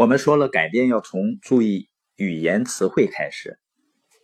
[0.00, 3.58] 我们说了，改变要从注意语言词汇开始，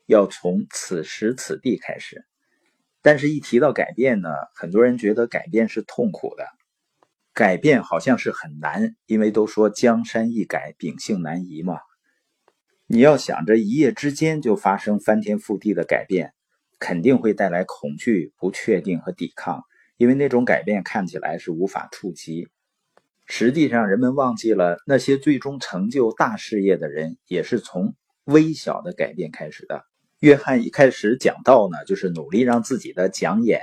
[0.07, 2.25] 要从此时此地开始。
[3.03, 6.47] 但是，一提到改变呢，很多人觉得改变是痛苦的，
[7.35, 11.77] 改变好像是很难，因为都说江山易改，秉性难移嘛。
[12.87, 16.33] 你要想着一夜之间就发生翻天覆地的改变，
[16.79, 19.63] 肯定会带来恐惧、不确定和抵抗，
[19.99, 22.49] 因为那种改变看起来是无法触及。
[23.27, 29.85] 实际上，人们忘记了那些最终成就大事业的人，也是从微小的改变开始的。
[30.21, 33.61] 约翰一开始讲道呢，就是努力让自己的讲演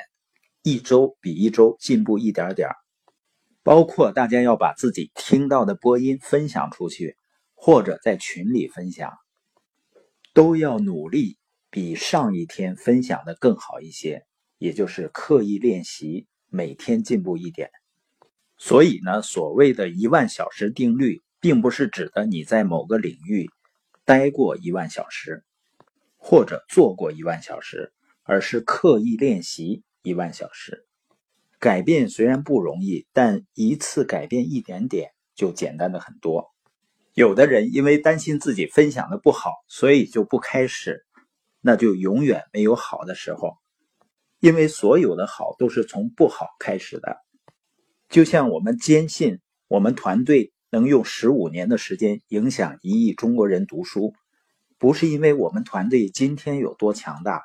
[0.61, 2.69] 一周比一周进步一点点
[3.63, 7.15] 包括大家要把自己听到的播音分享出去，
[7.55, 9.13] 或者在群里分享，
[10.33, 11.37] 都要努力
[11.71, 14.25] 比上一天分享的更好一些，
[14.57, 17.69] 也就是刻意练习，每天进步一点。
[18.65, 23.49] 所以呢，所谓的一万小时定律，并不是指的你在某个领域
[24.05, 25.43] 待过一万小时，
[26.15, 27.91] 或者做过一万小时，
[28.23, 30.85] 而是刻意练习一万小时。
[31.59, 36.53] 改变虽然不容易，但一次改变一点点就简单的很多。
[37.15, 41.05] 有的人因为担心自己分享的不好，所以就不开始，
[41.59, 43.57] 那就永远没有好的时候，
[44.39, 47.17] 因为所有的好都是从不好开始的。
[48.13, 54.13] 就像我们坚信，我们团队能用十五年的时间影响一亿中国人读书，
[54.77, 57.41] 不是因为我们团队今天有多强大，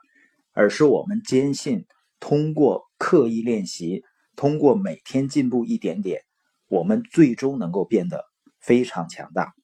[0.52, 1.86] 而是我们坚信，
[2.20, 4.04] 通过刻意练习，
[4.36, 6.20] 通过每天进步一点点，
[6.68, 8.26] 我们最终能够变得
[8.60, 9.54] 非常强大。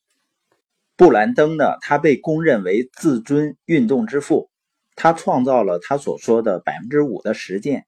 [0.97, 4.49] 布兰登呢，他被公认为自尊运动之父，
[4.97, 7.85] 他创造了他所说的百分之五的实践。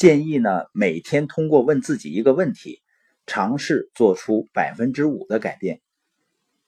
[0.00, 2.80] 建议呢，每天通过问自己一个问题，
[3.26, 5.82] 尝试做出百分之五的改变。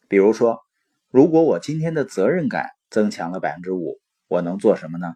[0.07, 0.61] 比如说，
[1.09, 5.15] 如果我今天的责任感增强了百分之五，我能做什么呢？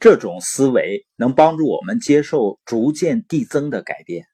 [0.00, 4.26] 这种思维能帮助我们接受逐渐递增的改变，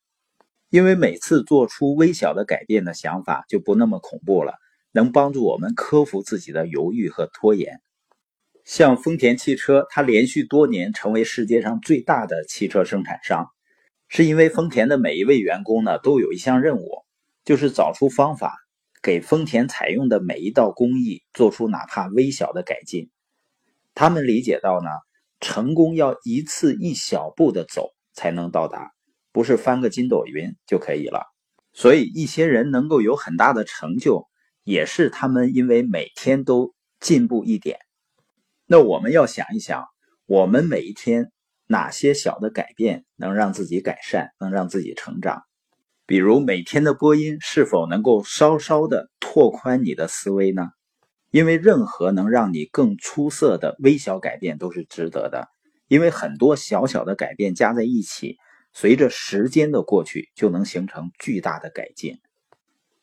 [0.71, 4.55] 因为每次做出微小的改变的想法就不那么恐怖了，
[4.93, 7.83] 能帮助我们克服自己的犹豫和拖延。
[8.67, 13.47] 像丰田汽车，它连续多年成为世界上最大的汽车生产商，
[14.09, 17.05] 是因为丰田的每一位员工呢，都有一项任务，
[17.45, 18.59] 就是找出方法，
[19.01, 23.09] 给丰田采用的每一道工艺做出哪怕微小的改进。
[23.95, 24.91] 他们理解到呢，
[25.39, 28.91] 成功要一次一小步的走才能到达，
[29.31, 31.23] 不是翻个筋斗云就可以了。
[31.73, 34.27] 所以一些人能够有很大的成就，
[34.65, 37.79] 也是他们因为每天都进步一点。
[38.69, 39.85] 那我们要想一想，
[40.27, 41.31] 我们每一天
[41.69, 45.45] 哪些小的改变能让自己改善，能让自己成长？
[46.05, 50.71] 比如每天的播音是否能够稍稍的拓宽你的思维呢？
[51.31, 55.47] 因为任何能让你更出色的微小改变都是值得的，
[55.87, 58.37] 因为很多小小的改变加在一起，
[58.73, 62.19] 随着时间的过去，就能形成巨大的改进。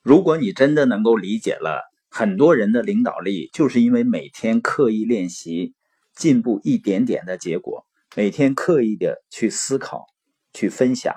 [0.02, 1.93] 如果你真的能够理解了。
[2.16, 5.74] 很多人的领导力就是因为每天刻意练习，
[6.16, 7.88] 进步一点点的结果。
[8.16, 10.06] 每天刻意的去思考、
[10.54, 11.16] 去分享、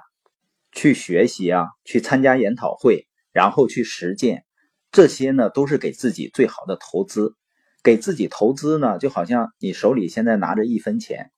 [0.72, 4.46] 去学习啊，去参加研讨会，然后去实践，
[4.90, 7.36] 这些呢都是给自己最好的投资。
[7.82, 11.30] 给自己投资呢，就好像你手里现在拿着一分钱，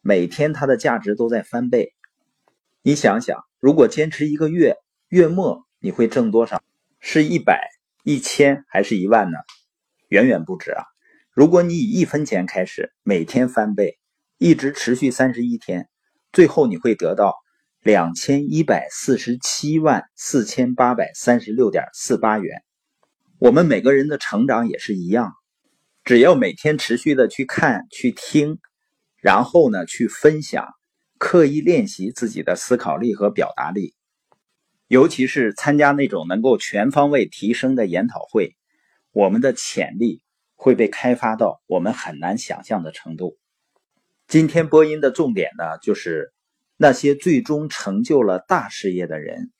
[0.00, 1.94] 每天它的价值都在翻倍。
[2.82, 4.74] 你想想，如果坚持一个月，
[5.10, 6.60] 月末你会挣多少？
[6.98, 7.75] 是一百。
[8.08, 9.38] 一千还是一万呢？
[10.10, 10.84] 远远不止啊！
[11.32, 13.98] 如果你以一分钱开始，每天翻倍，
[14.38, 15.88] 一直持续三十一天，
[16.30, 17.34] 最后你会得到
[17.82, 22.62] 两千一百四十七万四千八百三十六点四八元。
[23.40, 25.32] 我们每个人的成长也是一样，
[26.04, 28.60] 只要每天持续的去看、去听，
[29.16, 30.68] 然后呢去分享，
[31.18, 33.96] 刻意练习自己的思考力和表达力。
[34.88, 38.56] 尤其是参加那种能够全方位提升的研讨会，
[39.10, 40.22] 我们的潜力
[40.54, 43.36] 会被开发到我们很难想象的程度。
[44.28, 46.32] 今天播音的重点呢，就是
[46.76, 49.50] 那些最终成就了大事业的人，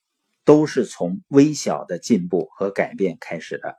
[0.44, 3.78] 都是从微小的进步和改变开始的。